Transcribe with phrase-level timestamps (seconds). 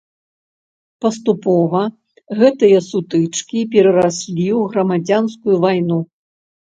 [1.03, 1.81] Паступова
[2.39, 5.99] гэтыя сутычкі перараслі ў грамадзянскую вайну.